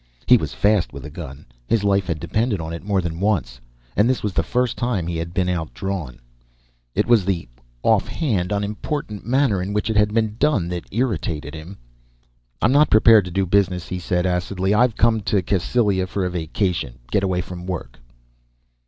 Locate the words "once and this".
3.19-4.23